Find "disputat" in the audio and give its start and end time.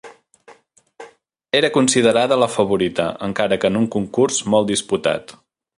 4.75-5.35